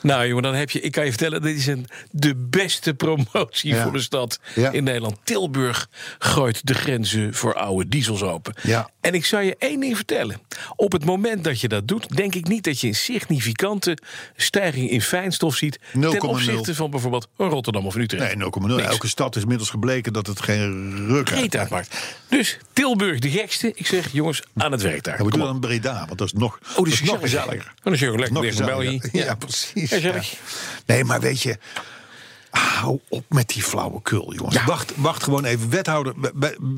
[0.04, 3.74] Nou jongen, dan heb je, ik kan je vertellen, dit is een, de beste promotie
[3.74, 3.82] Ja.
[3.82, 4.70] voor de stad Ja.
[4.70, 5.16] in Nederland.
[5.24, 5.88] Tilburg
[6.18, 8.54] gooit de grenzen voor oude diesels open.
[8.62, 8.90] Ja.
[9.00, 10.40] En ik zou je één ding vertellen.
[10.76, 13.98] Op het moment dat je dat doet, denk ik niet dat je een significante
[14.36, 15.78] stijging in fijnstof ziet.
[15.92, 16.10] 0,0.
[16.10, 18.36] ten opzichte van bijvoorbeeld Rotterdam of Utrecht.
[18.36, 18.66] Nee, 0,0.
[18.76, 18.82] Niks.
[18.88, 21.96] Elke stad is inmiddels gebleken dat het geen ruk uitmaakt.
[22.28, 23.72] Dus Tilburg de gekste.
[23.74, 25.18] Ik zeg, jongens, aan het werk daar.
[25.18, 27.20] Ja, we doen dan Breda, want dat is nog, Oh, dat is nog gezellig.
[27.20, 27.72] gezelliger.
[27.78, 28.32] Oh, dat is heel lekker.
[28.32, 28.66] Nog Dicht bij.
[28.66, 29.00] België.
[29.12, 29.90] Ja, precies.
[29.94, 30.30] Gezellig.
[30.30, 30.38] Ja.
[30.87, 31.59] Nee, maar weet je,
[32.50, 34.54] hou op met die flauwekul, jongens.
[34.54, 34.64] Ja.
[34.64, 35.70] Wacht, wacht gewoon even.
[35.70, 36.14] Wethouder,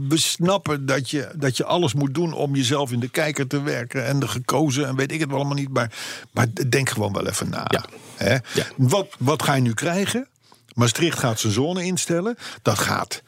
[0.09, 3.63] we, snappen dat je, dat je alles moet doen om jezelf in de kijker te
[3.63, 4.07] werken.
[4.07, 5.69] En de gekozen en weet ik het wel allemaal niet.
[5.69, 5.93] Maar,
[6.31, 7.65] maar denk gewoon wel even na.
[7.69, 7.85] Ja.
[8.17, 8.37] Hè?
[8.77, 10.29] Wat, wat ga je nu krijgen?
[10.75, 12.37] Maastricht gaat zijn zone instellen.
[12.63, 13.23] Dat gaat,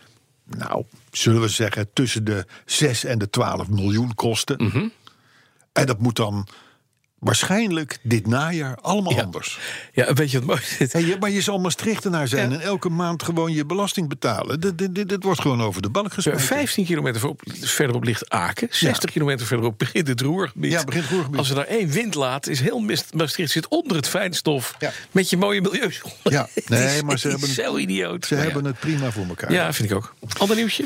[0.44, 4.64] nou, zullen we zeggen, tussen de 6 en de 12 miljoen kosten.
[4.64, 4.88] Mhm.
[5.72, 6.48] En dat moet dan
[7.18, 9.22] waarschijnlijk dit najaar allemaal Ja.
[9.22, 9.58] anders.
[9.92, 10.92] Ja, weet je wat mooi is?
[10.92, 12.56] Hey, maar je zal Maastrichtenaar zijn Ja.
[12.56, 14.60] en elke maand gewoon je belasting betalen.
[14.60, 16.40] Dit, wordt gewoon over de balk gesmeten.
[16.40, 18.68] 15 kilometer verop- verderop ligt Aken.
[18.70, 20.72] 60 kilometer verderop begint het Roergebied.
[20.72, 21.38] Ja, begint het Roergebied.
[21.38, 24.76] Als er daar één wind laat, is heel Mist- Maastricht zit onder het fijnstof.
[25.10, 25.92] Met je mooie milieu.
[26.22, 26.48] Ja.
[26.66, 28.26] Nee, maar ze hebben- zo idioot.
[28.26, 29.52] Ze hebben het prima voor elkaar.
[29.52, 30.14] Ja, vind ik ook.
[30.38, 30.84] Ander nieuwsje?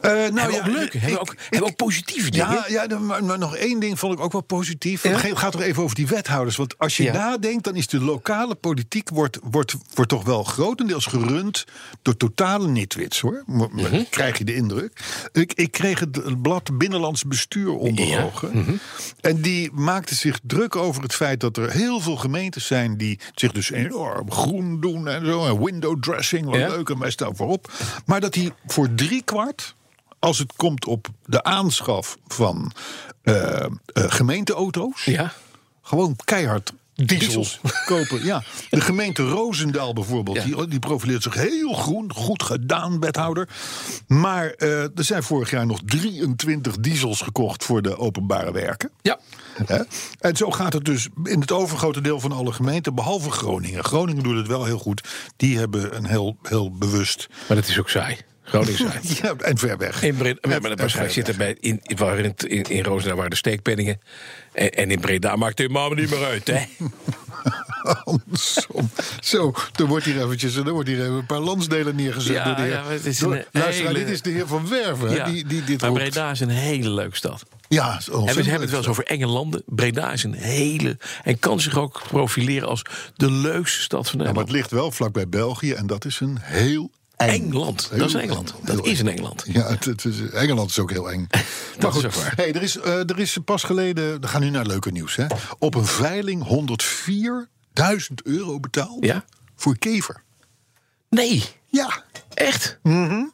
[0.00, 2.50] Eh, nou hebben ja, ook leuke, hebben we ik- ook, hebben ook positieve dingen?
[2.52, 5.02] Ja, ja dan- maar, nog één ding vond ik ook wel positief.
[5.02, 5.10] Ja?
[5.10, 6.56] Het gaat er even over die wethouders.
[6.56, 7.12] Want als je Ja.
[7.12, 9.08] nadenkt, dan is de lokale politiek...
[9.10, 11.64] Wordt, wordt, wordt toch wel grotendeels gerund
[12.02, 13.42] door totale nitwits, hoor.
[13.46, 14.02] M- m- Mhm.
[14.10, 15.00] Krijg je de indruk.
[15.32, 18.50] Ik, ik kreeg het blad Binnenlands Bestuur onder ogen.
[18.58, 18.72] Mhm.
[19.20, 22.96] En die maakte zich druk over het feit dat er heel veel gemeentes zijn...
[22.96, 25.46] die zich dus enorm groen doen en zo.
[25.46, 27.72] En window dressing, wat leuk en wij staan voorop.
[28.06, 29.76] Maar dat die voor drie kwart
[30.18, 32.72] als het komt op de aanschaf van
[33.22, 35.04] eh, eh, gemeenteauto's.
[35.04, 35.32] Ja.
[35.82, 37.60] Gewoon keihard Diesels.
[37.86, 38.24] kopen.
[38.24, 38.42] Ja.
[38.70, 40.42] De gemeente Roosendaal bijvoorbeeld, Ja.
[40.44, 42.12] die, die profileert zich heel groen.
[42.14, 43.48] Goed gedaan, wethouder.
[44.06, 48.90] Maar eh, er zijn vorig jaar nog 23 diesels gekocht voor de openbare werken.
[49.02, 49.18] Ja.
[50.18, 53.84] En zo gaat het dus in het overgrote deel van alle gemeenten, behalve Groningen.
[53.84, 55.08] Groningen doet het wel heel goed.
[55.36, 57.28] Die hebben een heel, heel bewust.
[57.48, 58.16] Maar dat is ook saai.
[58.48, 58.92] Groningen.
[59.22, 60.02] Ja, en ver weg.
[60.02, 63.36] In Breda, En- maar waarschijnlijk zitten bij in, in, waar in, in, Roosendaal waren de
[63.36, 64.00] steekpenningen.
[64.52, 66.60] En, en in Breda maakt het helemaal niet meer uit, hè?
[68.04, 68.90] Andersom.
[69.20, 72.54] Zo, er wordt hier eventjes er wordt hier even een paar landsdelen neergezet Ja, door
[72.56, 72.70] de heer.
[72.70, 75.24] ja, maar het is door- een luisteraar, hele- dit is de heer Van Werven, Ja.
[75.24, 76.02] die, die dit maar roept.
[76.02, 77.42] Breda is een hele leuke stad.
[77.68, 79.62] Ja, En we hebben het wel eens over enge landen.
[79.66, 80.98] Breda is een hele.
[81.24, 82.82] en kan zich ook profileren als
[83.16, 84.48] de leukste stad van Ja, maar Nederland.
[84.48, 86.90] het ligt wel vlakbij België en dat is een heel.
[87.26, 87.88] Engeland.
[87.90, 88.50] Heel Dat is Engeland.
[88.50, 88.64] eng.
[88.64, 89.44] Dat Heel is een Engeland.
[89.46, 91.26] Ja, het, het is, Engeland is ook heel eng.
[91.80, 92.32] maar is goed, waar.
[92.36, 95.16] Hey, er, is, eh, er is pas geleden, we gaan nu naar leuke nieuws.
[95.16, 95.26] Hè,
[95.58, 99.24] op een veiling 104.000 euro betaald Ja?
[99.56, 100.22] voor kever.
[101.10, 102.04] Nee, Ja,
[102.34, 102.78] echt.
[102.82, 103.24] Mhm.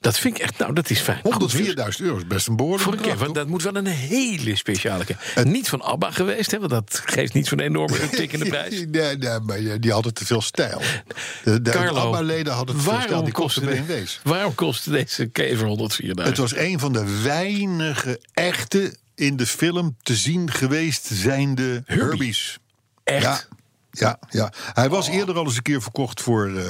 [0.00, 0.58] Dat vind ik echt.
[0.58, 1.20] Nou, dat is fijn.
[1.52, 1.64] 104.000
[1.98, 5.04] euro is best een behoorlijk Voor een keer, want dat moet wel een hele speciale
[5.04, 5.16] keer.
[5.44, 8.84] Niet van ABBA geweest, hè, want dat geeft niet zo'n enorme uptick in de prijs.
[8.90, 10.80] Nee, nee, maar die hadden te veel stijl.
[11.44, 13.06] De, de Carlo, ABBA-leden hadden te veel stijl.
[13.08, 14.20] waarom Die kostte, BMW's.
[14.22, 15.66] waarom kostte deze kever
[16.04, 16.10] 104.000?
[16.14, 22.58] Het was een van de weinige echte in de film te zien geweest zijnde Herbies.
[23.04, 23.22] echt.
[23.22, 23.40] Ja.
[23.90, 26.64] Ja, ja, hij was eerder al eens een keer verkocht voor, eh,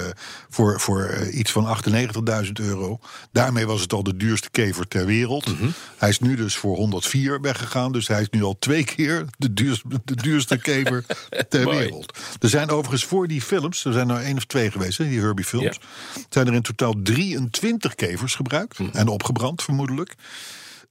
[0.48, 3.00] voor, voor eh, iets van 98.000 euro.
[3.32, 5.46] Daarmee was het al de duurste kever ter wereld.
[5.46, 5.68] Mhm.
[5.96, 7.92] Hij is nu dus voor 104 weggegaan.
[7.92, 11.04] Dus hij is nu al twee keer de duurste, de duurste kever
[11.48, 12.18] ter wereld.
[12.40, 15.20] Er zijn overigens voor die films, er zijn er één of twee geweest, hè, die
[15.20, 15.80] Herbie films.
[16.28, 18.78] Zijn er in totaal 23 kevers gebruikt.
[18.78, 18.96] Mhm.
[18.96, 20.14] En opgebrand vermoedelijk.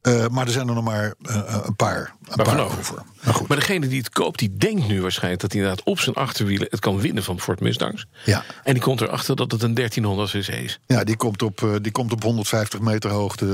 [0.07, 3.03] Eh, maar er zijn er nog maar eh, een paar, een paar over.
[3.23, 3.47] Maar goed.
[3.47, 6.67] Maar degene die het koopt, die denkt nu waarschijnlijk dat hij inderdaad op zijn achterwielen
[6.69, 8.05] het kan winnen van Ford Mustangs.
[8.25, 8.43] Ja.
[8.63, 10.79] En die komt erachter dat het een 1300 cc is.
[10.85, 13.45] Ja, die komt op, eh, die komt op 150 meter hoogte.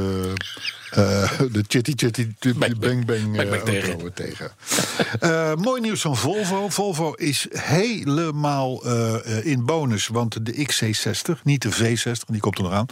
[0.96, 4.52] Eh, de chitty chitty Bang, bang bang, bang, bang eh, tegen.
[5.20, 6.70] Eh, mooi nieuws van Volvo.
[6.70, 8.86] Volvo is helemaal
[9.44, 10.08] in bonus.
[10.08, 12.86] Want de XC60, niet de V60, die komt er nog aan.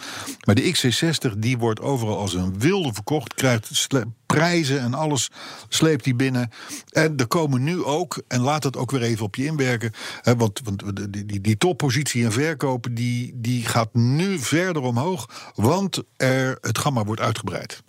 [0.46, 3.34] Maar de XC60 die wordt overal als een wilde verkocht.
[3.34, 3.88] Krijgt
[4.26, 5.30] prijzen en alles
[5.70, 6.50] sleept die binnen.
[6.90, 9.92] En er komen nu ook, en laat het ook weer even op je inwerken.
[10.22, 10.84] Hè, want want
[11.14, 15.52] die, die, die toppositie en verkopen die, die gaat nu verder omhoog.
[15.56, 17.84] Want er, het gamma wordt uitgebreid.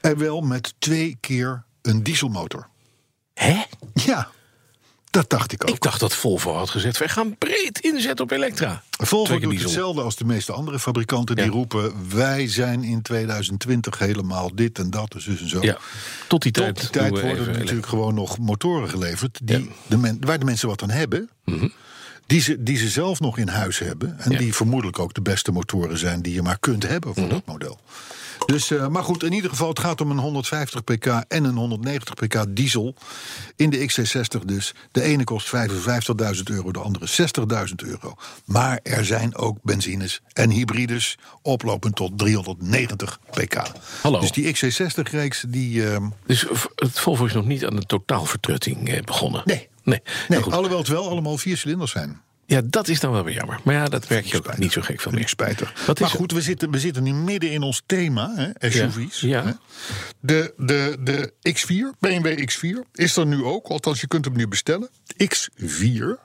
[0.00, 2.68] En wel met twee keer een dieselmotor.
[3.34, 3.62] Hè?
[3.94, 4.28] Ja.
[5.10, 5.74] Dat dacht ik ook.
[5.74, 8.82] Ik dacht dat Volvo had gezegd, wij gaan breed inzetten op Elektra.
[8.90, 11.36] Volvo doet hetzelfde als de meeste andere fabrikanten.
[11.36, 15.62] Die roepen, wij zijn in 2020 helemaal dit en dat, dus zus en zo.
[15.62, 15.78] Ja,
[16.28, 19.38] tot die Tot tijd, die worden er natuurlijk gewoon nog motoren geleverd...
[19.42, 19.64] Die Ja.
[19.64, 19.72] Mhm.
[19.86, 21.30] de men, waar de mensen wat aan hebben...
[22.26, 24.18] Die ze, die ze zelf nog in huis hebben.
[24.18, 27.32] En die vermoedelijk ook de beste motoren zijn die je maar kunt hebben voor Mhm.
[27.32, 27.80] dat model.
[28.46, 31.56] Dus, eh, maar goed, in ieder geval, het gaat om een 150 pk en een
[31.56, 32.94] 190 pk diesel.
[33.56, 34.74] In de XC60 dus.
[34.92, 38.14] De ene kost 55.000 euro, de andere 60.000 euro.
[38.44, 43.62] Maar er zijn ook benzines en hybrides oplopend tot 390 pk.
[44.02, 44.20] Hallo.
[44.20, 45.90] Dus die XC60-reeks, die...
[45.90, 49.42] ehm, Dus het Volvo is nog niet aan de totaalvertrutting eh, begonnen.
[49.44, 49.68] Nee.
[49.82, 50.52] Nee, nee, Nou goed.
[50.52, 52.20] alhoewel het wel allemaal vier cilinders zijn.
[52.46, 53.60] Ja, dat is dan wel weer jammer.
[53.64, 55.28] Maar ja, dat werk je ook niet zo gek van meer.
[55.28, 55.72] spijtig.
[55.86, 56.18] Wat maar is er?
[56.20, 59.20] goed, we zitten, we zitten nu midden in ons thema, hè, SUV's.
[59.20, 59.58] Ja.
[60.20, 63.66] De, de, de X4, BMW X4, is er nu ook.
[63.66, 64.88] Althans, je kunt hem nu bestellen.
[65.24, 66.24] X4.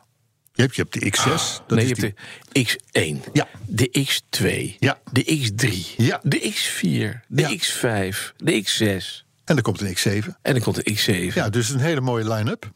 [0.53, 1.23] Je hebt, je hebt de X6.
[1.67, 2.13] dat nee, is je die-
[2.51, 3.47] hebt de X1, Ja.
[3.67, 4.99] de X2, Ja.
[5.11, 6.19] de X3, Ja.
[6.23, 7.49] de X4, de Ja.
[7.57, 10.27] X5, de X6 En er komt een X7.
[10.41, 11.33] en dan komt de X7.
[11.33, 12.71] Ja, dus een hele mooie line-up.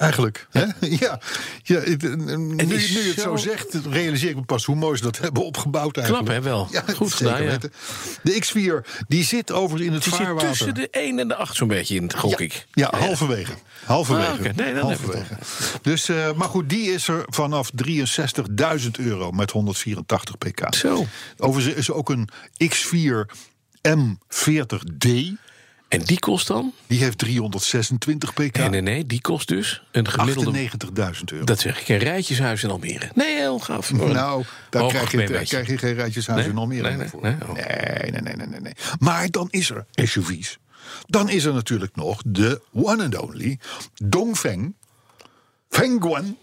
[0.00, 0.46] Eigenlijk.
[0.50, 0.64] Hè?
[1.00, 1.20] Ja,
[1.62, 5.18] ja het- nu, je het zo zegt, realiseer ik me pas hoe mooi ze dat
[5.18, 6.28] hebben opgebouwd eigenlijk.
[6.28, 6.68] hè, wel.
[6.96, 7.58] Goed zeker gedaan, ja.
[8.22, 8.44] De
[8.84, 10.48] X4, die zit overigens in het Die zit vaarwater.
[10.48, 12.66] tussen de 1 en de 8 zo'n beetje in, gok ja, ik.
[12.72, 13.52] Ja, halverwege.
[13.84, 14.28] Halverwege.
[14.30, 14.52] Ah, oké.
[14.56, 15.34] Nee, dan halverwege.
[15.82, 20.74] Dus, eh, maar goed, die is er vanaf 63.000 euro met 184 pk.
[20.74, 21.06] Zo.
[21.38, 22.28] Overigens is er ook een
[22.64, 23.26] X4
[23.88, 25.08] M40D.
[25.90, 26.72] En die kost dan?
[26.86, 28.56] Die heeft 326 pk.
[28.56, 30.68] Nee, nee, nee, die kost dus een gemiddelde...
[30.68, 31.44] 98.000 euro.
[31.44, 33.10] Dat zeg ik, een rijtjeshuis in Almere.
[33.14, 33.92] Nee, heel gaaf.
[33.92, 36.50] Nou, daar krijg je, daar krijg je geen rijtjeshuis Nee?
[36.50, 37.22] in Almere Nee, meer nee, voor.
[37.22, 37.52] nee, oh.
[37.52, 38.72] nee, nee, nee, nee, nee.
[38.98, 40.58] Maar dan is er SUV's.
[41.06, 43.58] Dan is er natuurlijk nog de one and only
[43.94, 44.74] Dongfeng
[45.68, 46.36] Fengguan.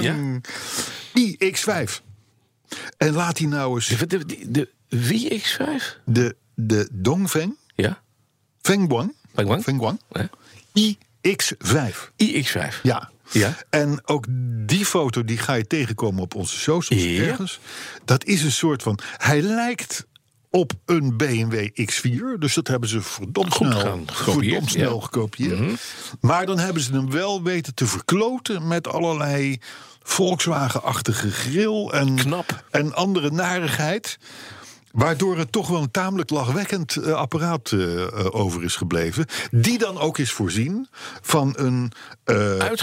[0.00, 0.16] Ja?
[1.12, 2.02] Die X5.
[2.96, 6.00] En laat die nou eens de, de, de wie X5?
[6.04, 8.02] de, de Dongfeng Ja?
[8.62, 9.12] Fengguan.
[9.34, 9.62] Fengguan?
[9.62, 10.00] Fengguan.
[10.10, 10.28] Ja.
[11.28, 12.10] iX5.
[12.24, 12.80] iX5.
[12.82, 13.10] Ja.
[13.30, 13.56] Ja.
[13.70, 14.24] En ook
[14.66, 17.22] die foto die ga je tegenkomen op onze socials Ja.
[17.22, 17.60] ergens.
[18.04, 18.98] Dat is een soort van.
[19.16, 20.06] Hij lijkt
[20.50, 22.38] op een BMW X4.
[22.38, 24.94] Dus dat hebben ze verdomd Goed snel, gedaan, gekopieerd, verdomd snel ja.
[24.96, 25.04] Mhm.
[25.04, 25.80] gekopieerd.
[26.20, 29.58] Maar dan hebben ze hem wel weten te verkloten met allerlei
[30.02, 32.64] Volkswagen-achtige grill en, Knap.
[32.70, 34.18] en andere narigheid.
[34.96, 39.26] Waardoor het toch wel een tamelijk lachwekkend eh, apparaat eh, eh, over is gebleven.
[39.50, 40.88] Die dan ook is voorzien
[41.20, 41.92] van een
[42.24, 42.34] voor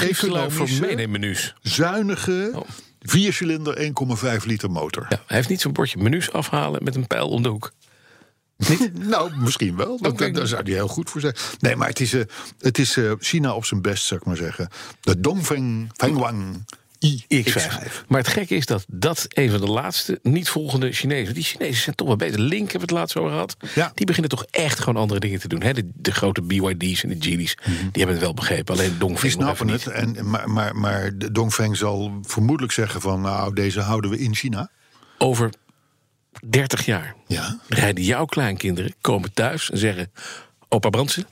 [0.02, 2.62] economische, zuinige, Oh.
[3.02, 3.78] viercilinder
[4.39, 5.06] 1,5 liter motor.
[5.10, 7.71] Ja, hij heeft niet zo'n bordje menus afhalen met een pijl om de hoek.
[8.93, 9.97] Nou, misschien wel.
[10.02, 10.17] Dat.
[10.17, 11.36] Daar zou hij heel goed voor zijn.
[11.60, 12.12] Nee, maar het is,
[12.60, 14.69] het is China op zijn best, zou ik maar zeggen.
[15.02, 16.65] De Dongfeng Fengguan
[17.08, 18.06] iX5.
[18.08, 21.34] Maar het gekke is dat dat een van de laatste niet volgende Chinezen...
[21.34, 22.39] die Chinezen zijn toch wel beter.
[22.39, 23.56] Link hebben we het laatst over gehad.
[23.76, 23.92] Ja.
[23.96, 25.62] Die beginnen toch echt gewoon andere dingen te doen.
[25.62, 25.74] Hè?
[25.74, 28.76] De, de grote BYD's en de Geely's, die hebben het wel begrepen.
[28.76, 29.42] Alleen Dongfeng Mhm.
[29.44, 29.84] Nog even snappen niet.
[29.86, 30.18] het.
[30.18, 33.22] En, maar, maar, maar Dongfeng zal vermoedelijk zeggen van...
[33.22, 34.70] nou, deze houden we in China.
[35.18, 35.50] Over
[36.50, 37.60] 30 jaar Ja.
[37.68, 40.12] rijden jouw kleinkinderen, komen thuis en zeggen...
[40.70, 41.26] Opa Brandsen,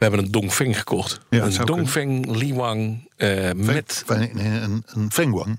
[0.00, 1.20] we hebben een Dongfeng gekocht.
[1.30, 4.04] Ja, een Dongfeng Liwang eh, met...
[4.06, 5.58] Nee, een, een Fengguan.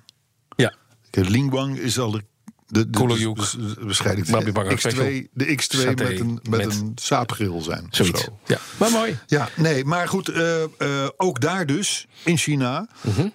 [0.55, 0.73] Ja,
[1.09, 2.23] De Lingguang is al de...
[2.67, 3.35] de, de Koloyuk.
[3.35, 5.21] dus- dus waarschijnlijk de Banga X2, Special.
[5.33, 7.87] de X2 Saté met een, met met- een saapgrill zijn.
[7.89, 8.23] zoiets.
[8.23, 8.39] zo.
[8.45, 9.17] Ja, maar mooi.
[9.27, 10.69] Ja, nee, maar goed, eh, eh,
[11.17, 13.27] ook daar dus, in China, Mhm.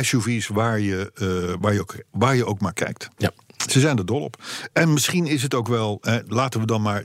[0.00, 1.12] SUV's waar je,
[1.60, 3.08] waar, je ook, waar je ook maar kijkt.
[3.16, 3.30] Ja.
[3.70, 4.42] Ze zijn er dol op.
[4.72, 7.04] En misschien is het ook wel, laten we dan maar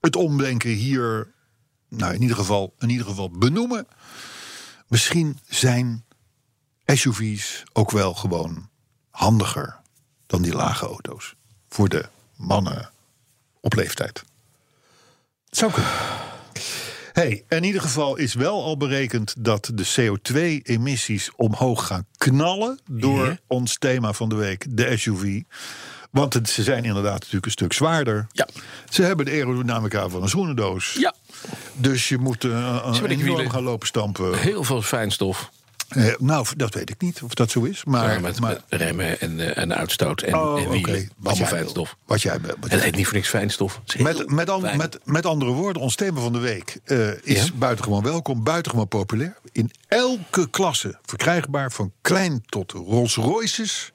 [0.00, 1.33] het omdenken hier,
[1.88, 3.86] nou in ieder geval, in ieder geval benoemen.
[4.88, 6.04] Misschien zijn
[6.86, 8.68] SUV's ook wel gewoon
[9.10, 9.76] handiger
[10.26, 11.34] dan die lage auto's.
[11.68, 12.90] Voor de mannen
[13.60, 14.24] op leeftijd.
[15.50, 15.90] Zou kunnen.
[17.12, 23.38] Hey, in ieder geval is wel al berekend dat de CO2-emissies omhoog gaan knallen door
[23.46, 25.42] ons thema van de week, de SUV.
[26.10, 28.26] Want het, ze zijn inderdaad natuurlijk een stuk zwaarder.
[28.32, 28.48] Ja.
[28.88, 30.96] Ze hebben de aerodynamica van een schoenendoos.
[30.98, 31.14] Ja,
[31.76, 34.38] Dus je moet uh, enorm gaan lopen stampen.
[34.38, 35.50] heel veel fijnstof.
[35.88, 37.84] Eh, nou, dat weet ik niet of dat zo is.
[37.84, 41.10] Maar, met, maar met remmen en, eh, en uitstoot en, oh, en.
[41.16, 41.96] Wat jij fijnstof.
[42.06, 42.38] Wat jij.
[42.40, 43.80] Wat jij het heet niet voor niks fijnstof.
[43.98, 44.76] Met, met, an- fijn.
[44.76, 46.78] met, met andere woorden, ons thema van de week
[47.22, 47.50] is Ja?
[47.54, 49.36] buitengewoon welkom, buitengewoon populair.
[49.52, 53.92] In elke klasse verkrijgbaar, van klein tot Rolls Royces.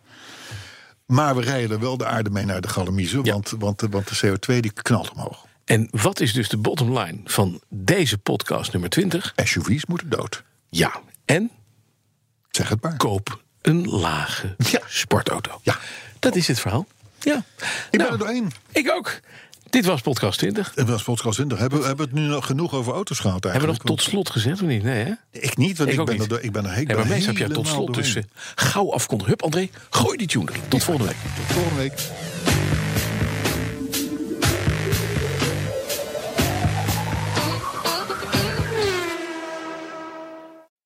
[1.05, 3.31] Maar we rijden er wel de aarde mee naar de galamiezen, Ja.
[3.33, 5.45] want, want, want de CO2 die knalt omhoog.
[5.69, 9.33] En wat is dus de bottom line van deze podcast nummer 20?
[9.43, 10.43] SUV's moeten dood.
[10.69, 11.51] Ja, en
[12.49, 12.97] Zeg het maar.
[12.97, 14.81] koop een lage Ja.
[14.87, 15.59] sportauto.
[15.63, 15.77] Ja.
[16.19, 16.87] Dat is het verhaal.
[17.19, 17.35] Ja.
[17.35, 18.51] Ik ben Nou, er doorheen.
[18.71, 19.19] Ik ook.
[19.69, 20.71] Dit was podcast 20.
[20.75, 21.57] Het was podcast 20.
[21.59, 23.99] Hebben we hebben we het nu nog genoeg over auto's gehad Hebben we nog eigenlijk?
[24.01, 24.83] tot slot gezegd of niet?
[24.83, 25.11] Nee, hè?
[25.31, 26.31] Ik niet, want ik, ben, niet.
[26.31, 28.17] er, ik ben er ben maar meestal heb jij tot helemaal slot dus
[28.55, 29.31] gauw afkondigen.
[29.33, 30.51] Hup, André, gooi die tune.
[30.67, 31.19] Tot volgende week.
[31.35, 31.93] Tot volgende week.